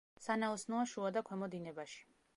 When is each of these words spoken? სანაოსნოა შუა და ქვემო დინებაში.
სანაოსნოა 0.27 0.87
შუა 0.93 1.13
და 1.19 1.25
ქვემო 1.29 1.53
დინებაში. 1.55 2.05